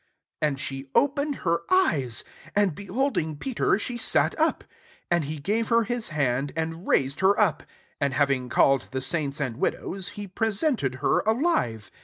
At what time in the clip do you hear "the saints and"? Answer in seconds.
8.89-9.57